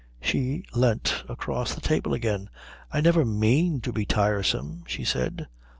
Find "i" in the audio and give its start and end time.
2.91-3.01